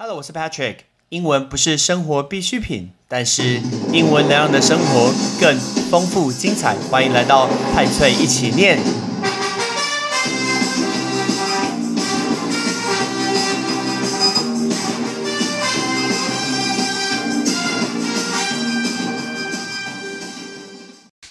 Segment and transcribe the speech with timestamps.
[0.00, 0.76] Hello，我是 Patrick。
[1.08, 3.60] 英文不是生活必需品，但是
[3.92, 5.58] 英文能让你的生活更
[5.90, 6.76] 丰富精彩。
[6.88, 8.78] 欢迎来到派翠一起念。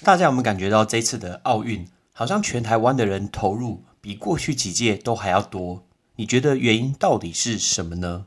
[0.04, 5.86] 大家有没有感觉到这次的奥运，好像全台湾的人投入比过去几届都还要多？
[6.18, 8.26] 你觉得原因到底是什么呢？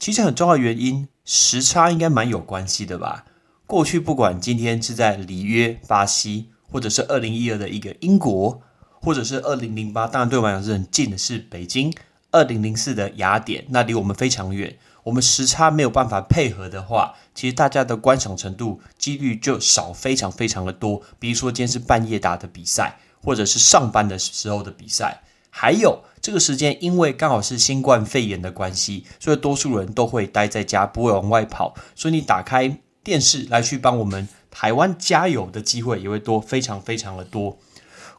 [0.00, 3.26] 其实很重要原因，时差应该蛮有关系的吧。
[3.66, 8.62] 过去不管今天是在里约、巴西，或者是二零一二的一个英国，
[9.02, 11.92] 或者是二零零八，当然对我来讲是很近的是北京。
[12.30, 21.02] 二零零四的雅典，那离我们非常远，我们时差没有办法配合的话，其实大家的观赏程度几率就少非常非常的多。
[21.18, 31.74] 比如说今天是半夜打的比赛，或者是上班的时候的比赛，还有这个时间，因为刚好是新冠肺炎的关系，所以多数人都会待在家，不会往外跑。
[31.94, 37.58] 所以你打开电视来去帮我们台湾加油的机会也会多，非常非常的多。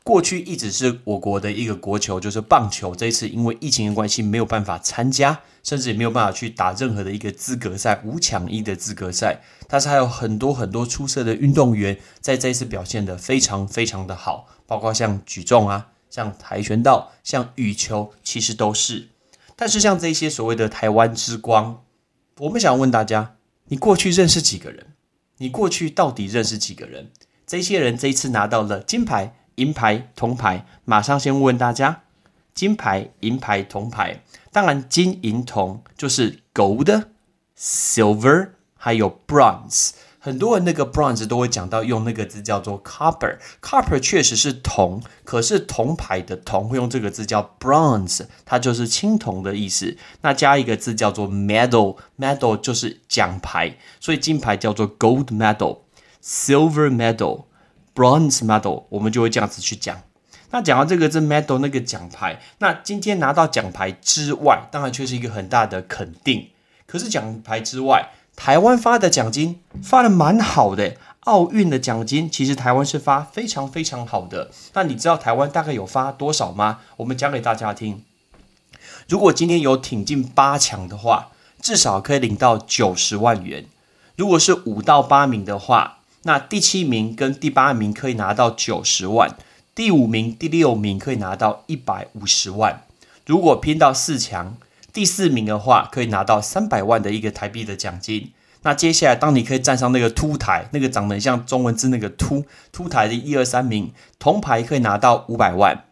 [0.04, 2.96] 过去一直是我国的一个国球，就是棒球。
[2.96, 9.42] 这一次因为疫情的关系，没有办法参加，甚至也没有办法去打任何的一个资格赛，五强一的资格赛。
[9.68, 19.08] 但是还有很多很多出色的运动员在这一次表现的非常非常的好，包括像举重啊，像跆拳道，像羽球，其实都是。
[19.56, 21.84] 但是像这些所谓的台湾之光，
[22.38, 23.38] 我们想问大家：
[23.70, 24.88] 你过去认识几个人？
[25.38, 27.10] 你过去到底认识几个人？
[27.48, 29.38] 这些人这一次拿到了金牌。
[29.56, 32.04] 银牌、铜牌，马上先问问大家：
[32.54, 34.24] 金牌、银牌、铜牌。
[34.52, 37.04] 当然，金银铜就是 gold、
[37.60, 39.92] silver，还有 bronze。
[40.24, 43.40] 很多人那个 bronze 都会讲到用那个字叫做 copper。
[43.60, 49.98] copper 确实是铜，可是铜牌的铜会用这个字叫 bronze，它就是青铜的意思。
[50.22, 57.46] 那加一个字叫做 medal，medal 就是奖牌，所以金牌叫做 gold medal，silver medal。
[57.96, 60.04] Bronze medal，我们就会这样子去讲。
[60.52, 66.50] 那讲到这个字 medal 那个奖牌，那今天拿到奖牌之外，当然却是一个很大的肯定。
[66.86, 68.12] 可是奖牌之外，
[68.44, 70.96] 台湾发的奖金发的蛮好的。
[71.26, 74.50] 奥运的奖金其实台湾是发非常非常好的。
[74.74, 76.80] 那你知道台湾大概有发多少吗？
[76.98, 78.04] 我们讲给大家听。
[79.08, 81.28] 如果今天有挺进八强的话，
[81.62, 83.68] 至少可以领到九十万元。
[84.16, 89.38] 如果是五到八名的话，那第七名跟第八名可以拿到九十万，
[89.76, 92.82] 第五名、第六名可以拿到一百五十万。
[93.28, 94.58] 如果拼到四强，
[94.94, 98.32] 第四名的话可以拿到三百万的一个台币的奖金。
[98.64, 105.86] 那接下来，当你可以站上那个凸台，那个长得像中文字那个凸凸台的一二三名，铜牌可以拿到五百万，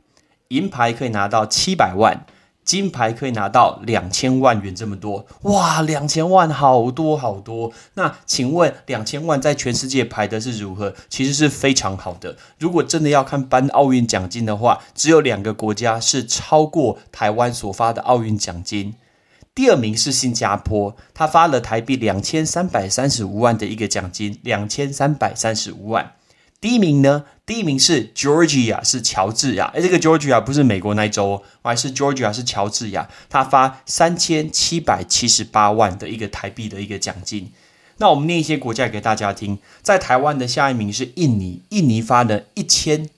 [0.50, 2.26] 银牌可以拿到七百万。
[2.70, 7.74] 金牌可以拿到两千万元这么多哇，两千万好多好多。
[7.96, 10.94] 那请问两千万在全世界排的是如何？
[11.10, 12.38] 其实是非常好的。
[12.60, 18.94] 如果真的要看颁奥运奖金的话，只有两个国家是超过台湾所发的奥运奖金。
[19.56, 26.12] 第二名是新加坡，他发了台币两千三百三十五万的一个奖金，两千三百三十五万。
[26.62, 27.24] 第一名呢？
[27.46, 29.72] 第一名是 Georgia，是乔治亚。
[29.74, 33.10] 哎，这个 Georgia 不是美国那一州，哦还是 Georgia 是乔治亚。
[33.30, 37.52] 他发三千七百七十八万的一个台币的一个奖金。
[37.98, 39.58] 那我们念一些国家给大家听。
[39.82, 43.10] 在台湾的下一名是印尼，印尼发了一千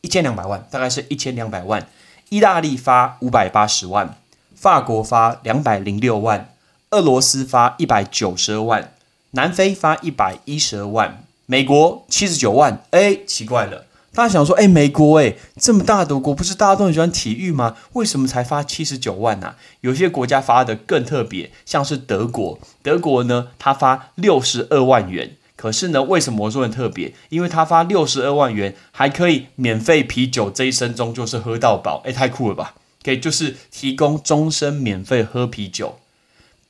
[0.00, 1.88] 一千两百万，大概是一千两百万。
[2.28, 4.18] 意大利发五百八十万，
[4.54, 6.52] 法国发两百零六万，
[6.90, 8.92] 俄罗斯发一百九十二万，
[9.30, 11.24] 南非发一百一十二万。
[11.50, 17.74] 美国七十九万，哎，奇怪了，大家想说，哎，美国，哎，这么大的国，不是大家都很喜欢体育吗？
[17.94, 19.54] 为什么才发七十九万呢？
[19.80, 27.14] 有些国家发的更特别，像是德国，德国呢，他发六十二万元，可是呢，为什么我说很特别？
[27.30, 32.74] 因为他发六十二万元，还可以免费啤酒，这一生中就是喝到饱，哎，太酷了吧？
[33.02, 35.98] 可以就是提供终身免费喝啤酒。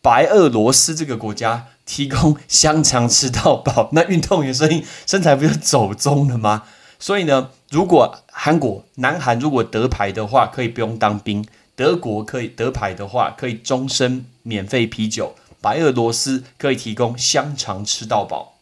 [0.01, 1.67] 白俄罗斯这个国家。
[1.89, 6.65] 提供香肠吃到饱，那运动员身身材不就走中了吗？
[7.01, 11.43] 所以呢，如果韩国、南韩如果得牌的话，可以不用当兵；
[11.75, 18.59] 德国可以得牌的话，可以终身免费啤酒；白俄罗斯可以提供香肠吃到饱。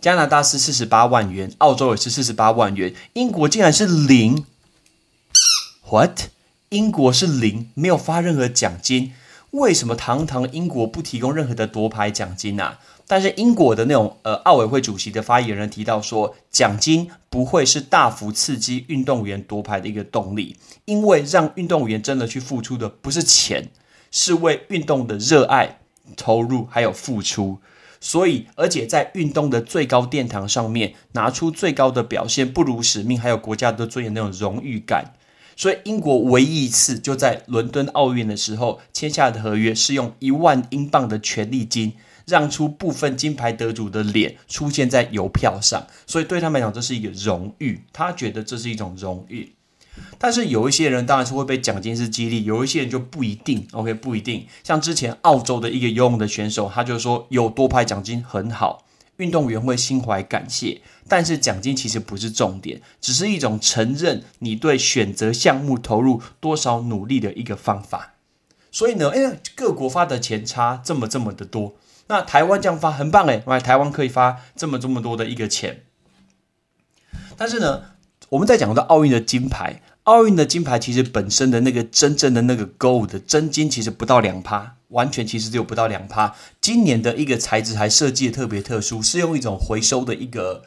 [0.00, 4.46] 加拿大是四十八万元，澳洲也是四十八万元，英国竟然是零。
[5.90, 6.30] What？
[6.70, 9.12] 英国是零，没有发任何奖金。
[9.54, 12.80] 为什么堂堂英国不提供任何的夺牌奖金啊？
[13.06, 20.56] 但是英国的那种呃奥委会主席的发言人提到说，奖金不会是大幅刺激运动员夺牌的一个动力，
[20.86, 23.70] 因为让运动员真的去付出的不是钱，
[24.10, 25.78] 是为运动的热爱、
[26.16, 27.60] 投入还有付出。
[28.00, 35.14] 所以，而且在运动的最高殿堂上面拿出最高的表现，不辱使命，还有国家的尊严那种荣誉感。
[35.56, 41.94] 所以，英国唯一一次就在伦敦奥运的时候签下的合约，是用一万英镑的权利金
[42.26, 45.86] 让出部分金牌得主的脸出现在邮票上。
[46.06, 49.54] 所以，对他们来讲，这是一个荣誉，他觉得这是一种荣誉。
[50.18, 53.64] 但是有一些人当然是会被奖金是激励，有一些人就不一定。
[53.72, 54.46] OK，不一定。
[54.64, 58.84] 像之前澳洲的一个游泳的选手，他就说有多牌奖金很好，
[59.16, 60.80] 运动员会心怀感谢。
[61.08, 68.14] 但是奖金其实不是重点，只是一种承认你对选择项目投入多少努力的一个方法。
[68.70, 71.76] 所以呢，哎，各国发的钱差这么这么的多，
[72.08, 75.84] 那台湾这样发很棒哎，台湾可以发这么这么多的一个钱。
[77.36, 77.82] 但是呢？
[78.30, 86.34] 我们在讲到奥运的金牌，奥运的金牌其实本身的那个真正的那个 gold 的真金其实不到两趴，完全其实只有不到两趴。
[86.60, 90.64] 今年的一个材质还设计的特别特殊，是用一种回收的一个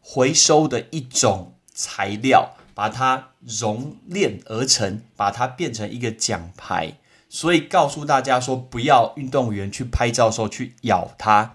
[0.00, 6.94] 回收的一种材料，把它熔炼而成，把它变成一个奖牌。
[7.28, 11.54] 所以告诉大家说，不要运动员去拍照的时候去咬它，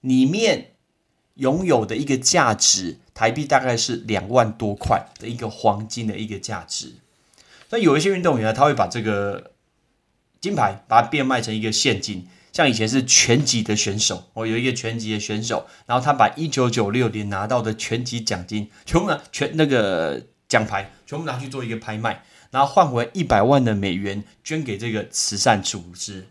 [0.00, 0.72] 里面
[1.34, 2.98] 拥有的一个价值。
[3.16, 6.96] 台币大概是两万多块的一个黄金的一个价值，
[7.70, 9.52] 那有一些运动员呢，他会把这个
[10.46, 26.28] 金牌把它变卖成一个现金，像以前是拳击的选手，我有一个拳击的选手，然后他把一九九六年拿到的拳击奖金，全部拿全那个奖牌全部拿去做一个拍卖，然后换回一百万的美元捐给这个慈善组织。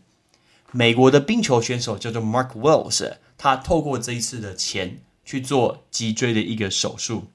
[0.72, 5.02] 美国的冰球选手叫做 Mark Wells，他透过这一次的钱。
[5.28, 7.32] 去做脊椎的一个手术，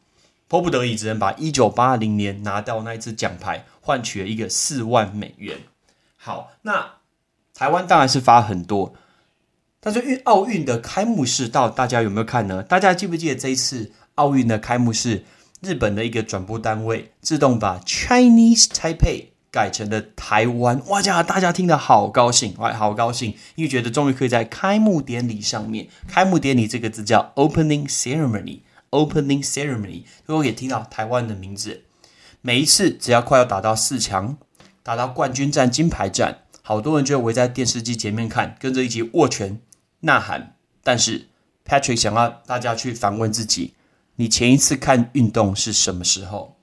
[0.46, 5.58] 迫不得已只能把一九八零年拿到那一次奖牌换取了一个四万美元。
[6.22, 6.96] 好，那
[7.54, 8.92] 台湾当然是发很多，
[9.80, 12.62] 但是运奥运的开幕式到大家有没有看呢？
[12.62, 15.24] 大家记不记得这一次奥运的开幕式，
[15.62, 19.28] 日本的一个转播单位自动把 Chinese Taipei。
[19.52, 21.02] 改成了台湾，哇！
[21.02, 31.82] 家大家听得好高兴，哇，好高兴，因为觉得终于可以在开幕典礼上面，开幕典礼这个字叫 opening ceremony，opening ceremony，都可以听到台湾的名字。
[32.40, 34.38] 每一次只要快要打到四强，
[34.82, 39.60] 打到冠军战、金牌战，好多人就围在电视机前面看，跟着一起握拳
[40.00, 40.56] 呐喊。
[40.82, 41.28] 但是
[41.66, 43.74] Patrick 想要大家去反问自己：
[44.16, 46.56] 你前一次看运动是什么时候？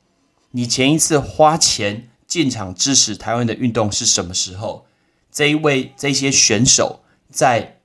[0.52, 2.10] 你前一次花钱？
[2.28, 4.86] 进场支持台湾的运动是什么时候？
[5.32, 7.00] 这一位这些选手
[7.32, 7.80] 在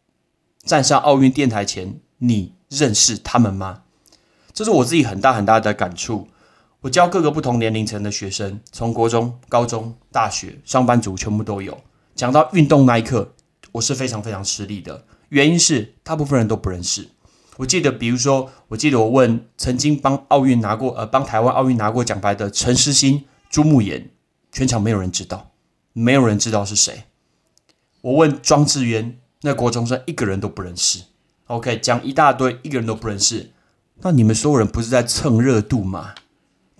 [0.64, 3.84] 站上奥运电台前，你认识他们吗？
[4.52, 6.26] 这是我自己很大很大的感触。
[6.82, 11.80] 我教各个不同年龄层的学生，从国中、高中、大学、上班族全部都有。
[12.16, 13.34] 讲到运动那一刻，
[13.70, 15.04] 我是非常非常吃力的。
[15.28, 17.06] 原因是大部分人都不认识。
[17.58, 24.10] 我记得，比如说，我记得我问曾经帮奥运拿过呃帮台湾奥运拿过奖牌的陈诗欣、朱慕言。
[24.50, 25.52] 全场没有人知道，
[25.92, 27.04] 没有人知道是谁。
[28.00, 31.04] 我问庄智渊，那国中生一个人都不认识。
[31.46, 33.52] OK，讲一大堆，一个人都不认识。
[34.00, 36.14] 那你们所有人不是在蹭热度吗？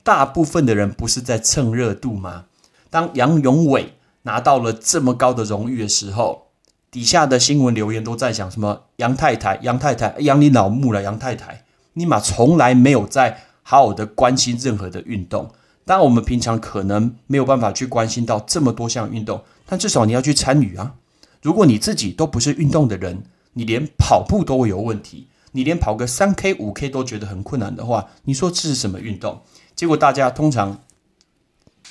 [0.03, 2.47] 大部分的人不是在蹭热度吗？
[2.91, 6.49] 当杨永伟拿到了这么高的荣誉的时候，
[6.91, 8.83] 底下的新闻留言都在讲什么？
[8.97, 15.51] 杨太太，杨太太，杨你老木了，杨太太，你妈从来没有在好好的关心任何的运动。
[15.85, 20.95] 当然，我们平常可能没有办法去关心到这么多项运动，但至少你要去参与啊。
[21.41, 29.43] 如果你自己都不是运动的人，你连跑步都会有问题，你连跑个三 K、五 K 都觉得很困难的话，你说这是什么运动？
[29.75, 30.81] 结果大家通常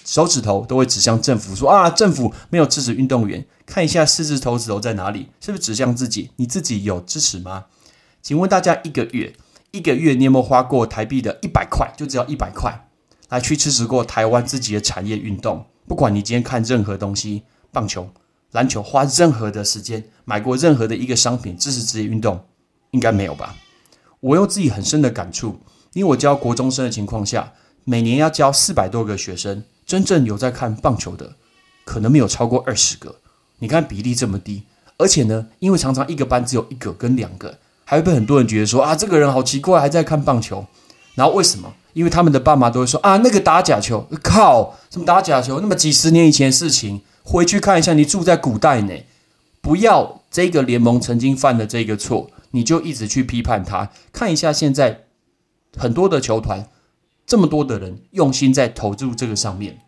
[0.06, 3.46] 手指头都会指向政府，说啊，政府没有支持运动员。
[3.66, 6.32] 看一下四指头指头在哪里，是不是指向自己？
[6.36, 7.66] 你自己有支持吗？
[8.22, 9.34] 请问大家一个月，
[9.72, 11.92] 一个月你有没有花过台币的一百块？
[11.98, 12.88] 就只要一百块。
[13.30, 18.10] 来去支持过台湾自己的产业运动，不管你今天看任何东西，棒球、
[18.52, 22.44] 篮球，花任何的时间买过任何的一个商品支持职业运动，
[22.90, 23.56] 应该没有吧？
[24.20, 25.62] 我有自己很深的感触，
[25.94, 31.34] 因为我教国中生的情况下，每年要教四百多个学生，真正有在看棒球的，
[31.86, 33.16] 可能没有超过二十个。
[33.60, 34.64] 你看比例这么低，
[34.98, 40.66] 而且呢，因为常常一个班只有一个跟两个，还会被很多人觉得说啊，这个人好奇怪，还在看棒球。
[41.16, 41.74] 然后为什么？
[41.94, 45.60] 因为他们的爸妈都会说啊，那个打假球，靠，什么打假球？
[45.60, 48.94] 那么几十年以前的事情，回去看一下，你住在古代呢。
[49.60, 53.92] 不要这个联盟曾经犯的这个错，你就一直去批判他。
[54.12, 55.02] 看一下现在
[55.78, 56.68] 很多的球团，
[57.32, 59.80] 这么多的人用心在投入这个上面，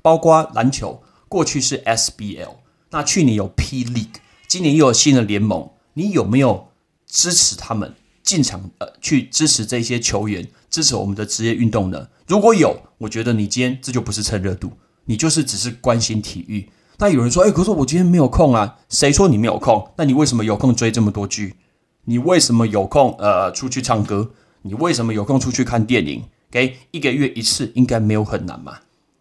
[0.00, 2.50] 包括篮球，过去是 SBL，
[2.90, 6.68] 那去年有 P League，今年又有新的联盟，你有没有
[7.04, 8.70] 支持他们进场？
[8.78, 12.06] 呃，去支持这些球员，支持我们的职业运动呢？
[12.28, 14.70] 如果有，我觉得你今天这就不是蹭热度，
[15.06, 16.70] 你就是只是关心体育。
[16.98, 18.78] 那有人说，哎，可是我今天没有空啊。
[18.88, 19.90] 谁说你没有空？
[19.96, 21.56] 那你为什么有空追这么多剧？
[22.04, 24.30] 你为什么有空呃出去唱歌？
[24.62, 26.22] 你为什么有空出去看电影？
[26.50, 28.78] 给一个月一次，应该没有很难嘛。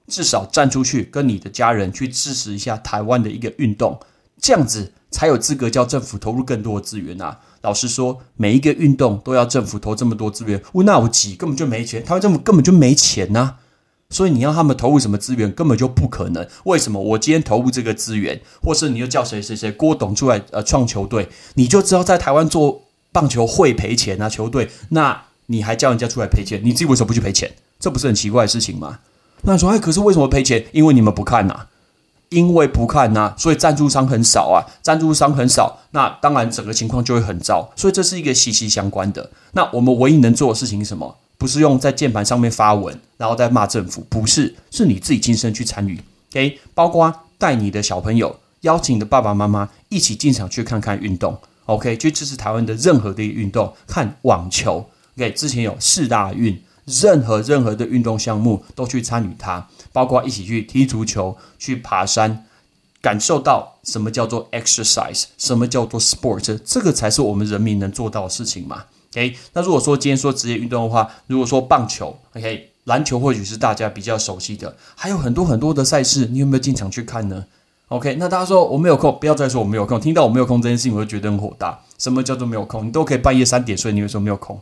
[0.08, 4.00] 至少站出去跟你的家人去支持一下台湾的一个运动，
[4.42, 7.40] 这样子才有资格叫政府投入更多的资源啊。
[7.62, 13.58] 老实说，每一个运动都要政府投这么多资源，我那我挤根本就没钱，台湾政府根本就没钱呐。
[14.10, 16.48] 所以你要他们投入什么资源，根本就不可能。
[16.64, 17.02] 为什么？
[17.02, 24.30] 我今天投入这个资源，或是你又叫谁谁谁郭董出来呃创球队，你就知道在台湾做棒球会赔钱啊？
[24.30, 26.62] 球队，那你还叫人家出来赔钱？
[26.64, 27.52] 你自己为什么不去赔钱？
[27.80, 29.00] 这不是很奇怪的事情吗？
[29.42, 30.66] 那说哎，可是为什么赔钱？
[30.72, 31.68] 因为你们不看呐，
[32.30, 37.72] 因为不看呐，所以赞助商很少啊，赞助商很少，那当然整个情况就会很糟。
[37.76, 39.30] 所以这是一个息息相关的。
[39.52, 41.18] 那我们唯一能做的事情是什么？
[41.38, 46.00] 不是用在键盘上面发文，然后再骂政府，不是，是你自己亲身去参与
[46.32, 51.38] ，OK，包括带你的小朋友，邀请你的爸爸妈妈一起进场去看看运动
[51.68, 62.46] ，OK，去支持台湾的任何的运动，看网球，OK，之前有四大运，任何任何的运动项目都去参与它，包括一起去踢足球，去爬山，
[63.02, 68.84] 感受到什么叫做 exercise，什么叫做 sport，这个才是我们人民能做到的事情嘛。
[69.12, 77.46] OK，那如果说今天说职业运动的话，如果说棒球，OK，篮球或许是大家比较熟悉的，还有很多很多的赛事，你有没有进场去看呢
[77.88, 81.80] ？OK，那大家说我没有空，不要再说我没有空，听到我没有空这件事情，我就觉得很火大。
[81.98, 82.86] 什么叫做没有空？
[82.86, 84.60] 你都可以半夜三点睡，你为什么没有空？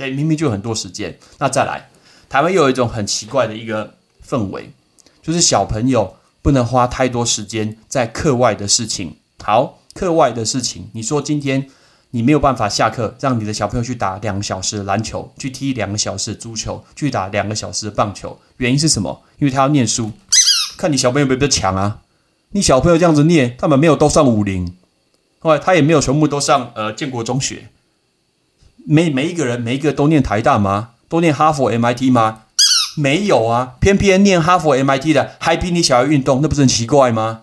[0.00, 1.18] 对，明明就有很多时间。
[1.36, 1.90] 那再来，
[2.30, 4.72] 台湾又有一种很奇怪的一个氛围，
[5.20, 9.16] 就是小朋友不能花太多时间在课外的事情。
[9.44, 11.68] 好，课外的事情，你说今天。
[12.12, 19.22] 你没有办法下课让你的小朋友去打两个小时的篮球，去踢两个小时的足球，去打两个小时的棒球，原因是什么？
[19.38, 20.10] 因为他要念书。
[20.76, 22.00] 看你小朋友有没有强啊？
[22.50, 24.76] 你小朋友这样子念，他们没有都上五零，
[25.38, 27.68] 后来他也没有全部都上呃建国中学。
[28.92, 30.94] 每每一个人每一个都念台大吗？
[31.08, 32.42] 都念哈佛 MIT 吗？
[32.96, 37.42] 没有啊，偏偏念哈佛 MIT 的还比你小孩运动，那不是很奇怪吗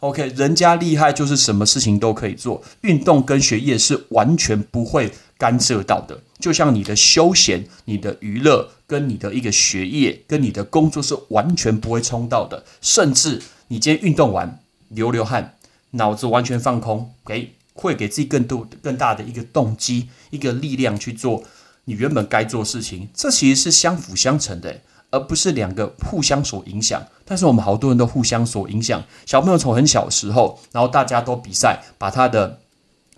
[0.00, 6.18] ？OK，人家厉害就是什么事情都可以做，运动跟学业是完全不会干涉到的。
[6.38, 12.64] 就像你的休闲、你的娱乐跟你的一个学业跟你的工作是完全不会冲到的。
[12.80, 15.56] 甚至你今天运动完流流汗，
[15.90, 21.44] 脑子完全放空，，OK 会给自己更多更大的一个动机、一个力量去做
[21.84, 23.08] 你原本该做的事情。
[23.14, 24.80] 这其实是相辅相成的。
[25.12, 29.04] 而不是两个互相所影响，但是我们好多人都互相所影响。
[29.24, 32.58] 小朋友从很小的时候，然后大家都比赛，把他的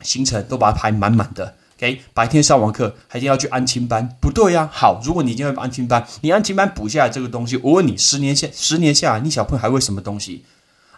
[0.02, 1.56] 行程都把它排满满的。
[1.78, 4.68] OK，白天上完课，还一定要去安亲班，不对呀。
[4.70, 10.44] 好，如果你今天安亲班，你安亲班补下来这个东西，我问你，十年下十年下来，你小朋友还会什么东西？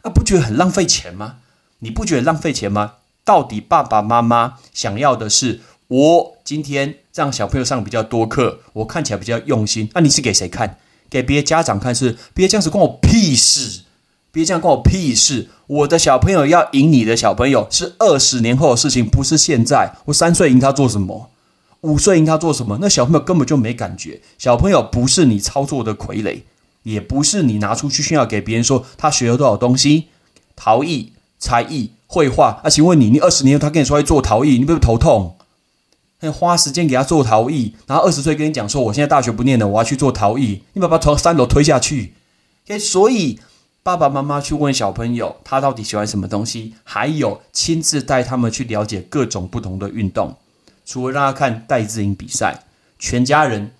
[0.02, 1.36] 啊，不觉得很浪费钱吗？
[1.78, 2.94] 你不觉得浪费钱吗？
[3.24, 6.96] 到底爸爸妈妈想要的是我今天？
[7.12, 9.90] 让小朋友上比较多课，我看起来比较用心。
[9.92, 10.78] 那你是给谁看？
[11.10, 12.16] 给别的家长看是？
[12.32, 13.82] 别这样子关我屁事！
[14.32, 15.48] 别这样关我屁事！
[15.66, 19.96] 我的小朋友要赢你的小朋友是二十年后的事情，不是现在。
[20.06, 21.30] 我三岁赢他做什么？
[21.82, 22.78] 五岁赢他做什么？
[22.80, 24.22] 那小朋友根本就没感觉。
[24.38, 26.42] 小朋友不是你操作的傀儡，
[26.84, 30.06] 也不是你拿出去炫耀给别人说他学了多少东西，
[30.54, 32.60] 陶艺、才艺、绘画。
[32.64, 35.36] 啊，请问你，你二十年后他跟你说要做陶艺，你不会头痛？
[36.32, 40.64] 花时间给他做陶艺，然后二十岁跟你讲说，我现在大学不念了，我要去做陶艺。
[40.72, 42.14] 你把他从三楼推下去。
[42.78, 43.38] 所以
[43.82, 50.36] 爸爸妈妈去问小朋友，他到底喜欢什么东西，还有亲自带他们去了解各种不同的运动。
[50.84, 52.64] 除了让他看戴资颖比赛，
[52.98, 53.70] 全家人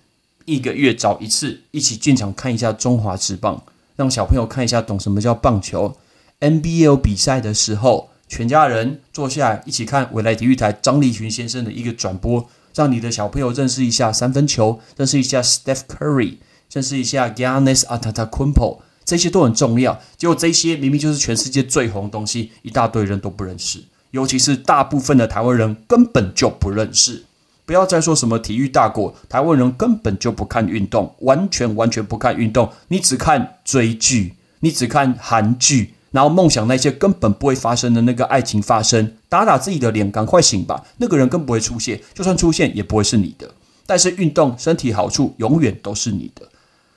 [0.45, 3.61] 一个月找一次，一起进场看一下中华职棒，
[3.97, 5.97] 让小朋友看一下懂什么叫棒球。
[6.39, 8.09] NBA 比赛的时候。
[8.31, 16.37] 全家人坐下来一起看未来体育台张立群先生的一个转播，让你的小朋友认识一下三分球，认识一下 Steph Curry，
[16.71, 19.99] 认识一下 Giannis Antetokounmpo，这些都很重要。
[20.15, 27.25] 结果这些明明就是全世界最红的东西，一大堆人都不认识，尤其是大部分的台湾人根本就不认识。
[27.65, 35.95] 不要再说什么体育大国，台湾人根本就不看运动，完全完全不看运动，你只看追剧，你只看韩剧。
[36.11, 40.83] 然后梦想那些根本不会发生的那个爱情发生，打打自己的脸，赶快醒吧！
[40.97, 43.51] 那个人更不会出现，就算出现也不会是你的。
[43.85, 46.47] 但是运动身体好处永远都是你的。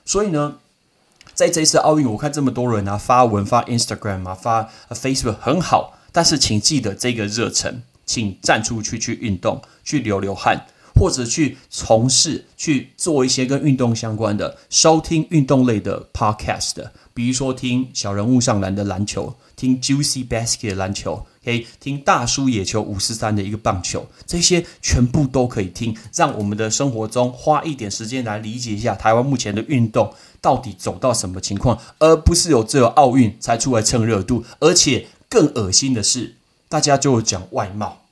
[0.05, 0.57] 所以呢，
[1.33, 10.65] 在这一次奥运，我看这么多人啊发文发 Instagram 啊发 Facebook 很好，但是请记得这个热忱，请站出去去运动，去流流汗。
[10.95, 16.75] 或者去从事、去做一些跟运动相关的，收听运动类的 podcast，
[17.13, 36.35] 比如说听小人物上篮的篮球，听 Juicy Basket 的篮球，可以听大叔野球五十三的一个棒球，这些全部都可以听，让我们的生活中花一点时间来理解一下台湾目前的运动到底走到什么情况，而不是有只有奥运才出来蹭热度，而且更恶心的是，
[36.69, 38.04] 大家就讲外貌。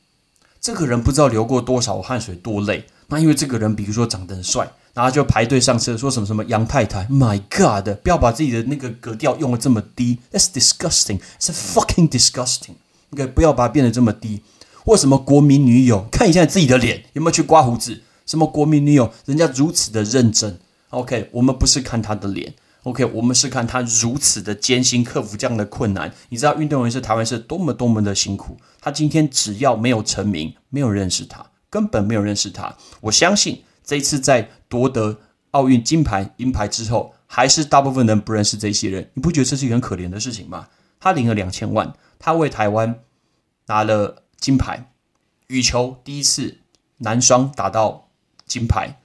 [0.63, 12.75] 这个人不知道流过多少汗水多累，那因为这个人，比如说长得很帅，然后就排队上车，说什么什么杨太太，My God，不要把自己的那个格调用的这么低，That's disgusting，It's fucking disgusting。
[13.11, 14.41] OK，不要把它变得这么低。
[14.85, 18.01] 或什么国民女友，看一下自己的脸有没有去刮胡子？
[18.25, 20.57] 什么国民女友，人家如此的认真。
[20.91, 22.53] OK，我们不是看他的脸。
[22.83, 26.13] OK，我们是看他如此的艰辛克服这样的困难。
[26.29, 28.57] 你知道运动员是台湾是多么多么的辛苦。
[28.81, 32.75] 他今天只要没有成名，没有认识他，根本没有认识他。
[32.99, 35.17] 我相信这一次在夺得
[35.51, 39.09] 奥运金牌、银牌之后，还是大部分人不认识这些人。
[39.13, 40.67] 你不觉得这是一个很可怜的事情吗？
[40.99, 42.99] 他领了两千万，他为台湾
[43.67, 44.91] 拿了金牌，
[45.47, 46.57] 羽球第一次
[46.97, 48.09] 男双打到
[48.45, 48.99] 金牌。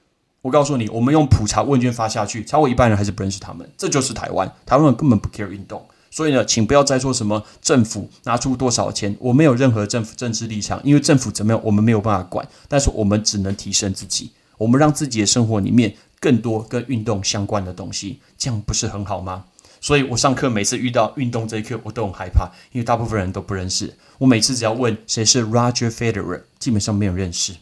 [0.49, 3.71] 我告诉你，我们用普查问卷发下去，超过一半人还是不认识他们。
[3.77, 5.87] 这就是台湾，台湾人根本不 care 运动。
[6.11, 12.49] 所以呢，请不要再说什么政府拿出多少钱，我没有任何政府政治立场，因为政府怎么样，我们没有办法管。
[12.67, 19.45] 但是我们只能提升自己，我们让自己的生活里面更多跟运动相关的东西，这样不是很好吗？
[19.83, 23.95] 所以我上课每次遇到运动这一课，我都很害怕，因为大部分人都不认识。
[24.17, 27.53] 我每次只要问谁是 Roger Federer，基本上没有认识。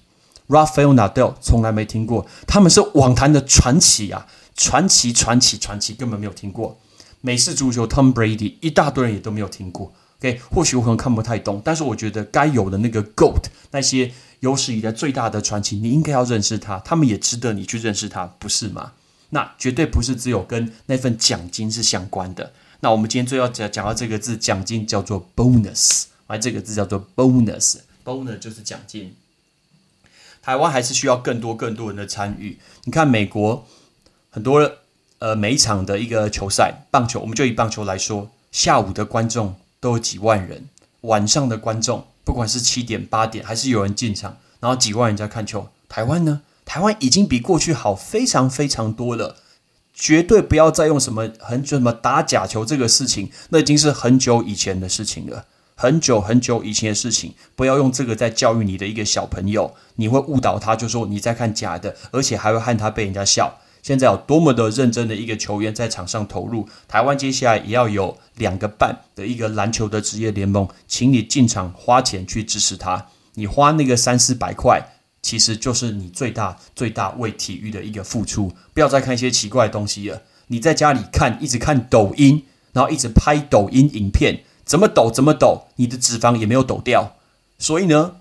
[0.48, 4.26] Rafael Nadal 从来没听过，他们是网坛的传奇啊，
[4.56, 6.78] 传奇传奇传奇，根本没有听过。
[7.20, 9.92] 美式足球 Tom Brady 一大堆人也都没有听过。
[10.18, 18.92] OK，或许我可能看不太懂，但是我觉得该有的那个 GOAT 那些有史以来最大的传奇，你应该要认识他，他们也值得你去认识他，不是吗？
[19.30, 22.52] 那绝对不是只有跟那份奖金是相关的。
[22.80, 29.14] 那我们今天最要讲讲到这个字，奖金叫做 bonus，而这个字叫做 bonus，bonus 就是奖金。
[30.47, 32.61] 台湾还是需要更多更多人的参与。
[32.85, 33.67] 你看美国
[34.30, 34.76] 很多
[35.19, 40.69] 呃每一场的一个球赛，棒球我们就以棒球来说，下午的观众都有几万人，
[41.00, 45.67] 晚上的观众不管是七点八点还是有人进场，然后几万人在看球。
[45.89, 49.39] 台湾呢，台湾已经比过去好非常非常多了，
[49.93, 55.47] 绝对不要再用什么很什么打假球这个事情，那已经是很久以前的事情了。
[55.78, 63.58] 很久很久以前的事情，不要用这个在教育你的一个小朋友，你会误导他，就说你在看假的，而且还会害他被人家笑。
[63.82, 73.06] 现在有多么的认真的一个球员在场上投入，台湾接下来也要有两个半的一个篮球的职业联盟，请你进场花钱去支持他。
[73.34, 74.82] 你花那个三四百块，
[75.21, 78.50] 其实就是你最大最大为体育的一个付出。
[78.73, 84.41] 不要再看一些奇怪的东西了，你在家里看，一直看抖音，然后一直拍抖音影片。
[84.66, 87.16] 怎么抖怎么抖，你的脂肪也没有抖掉，
[87.56, 88.20] 所以呢，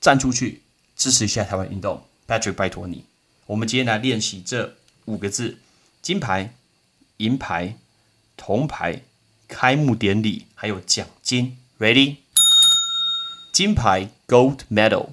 [0.00, 0.62] 站出去
[0.96, 3.04] 支持一下台湾运动，Patrick，拜托你。
[3.46, 5.58] 我们今天来练习这五个字：
[6.02, 6.52] 金牌、
[7.18, 7.76] 银牌、
[8.36, 9.02] 铜牌、
[9.46, 11.56] 开幕典礼，还有奖金。
[11.78, 12.16] Ready？
[13.52, 15.10] 金牌 Gold Medal，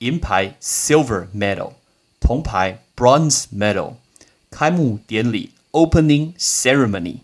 [0.00, 1.72] 银牌 Silver Medal，
[2.20, 3.94] 铜牌 Bronze Medal，
[4.50, 7.20] 开幕典礼 Opening Ceremony，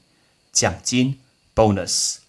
[0.50, 1.18] 奖金
[1.54, 2.20] Bonus。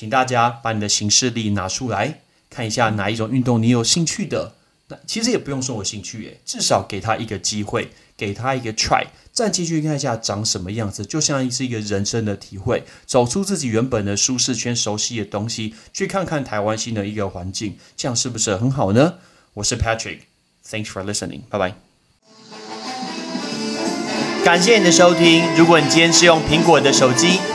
[0.00, 4.54] 请大家把你的行事历拿出来看一下，哪一种运动你有兴趣的？
[4.88, 19.16] 那其实也不用说我兴趣，耶，至少给他一个机会，给他一个 try，再继续看一下长什么样子，就像是一个人生的体会，走出自己原本的舒适圈、熟悉的东西，去看看台湾新的一个环境，这样是不是很好呢？
[19.52, 21.74] 我是 Patrick，Thanks for listening，拜拜。
[24.42, 25.44] 感谢你的收听。
[25.56, 27.38] 如果你今天是用苹果的手机，